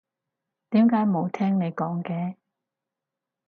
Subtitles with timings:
[0.71, 2.33] 點解冇聽你講嘅？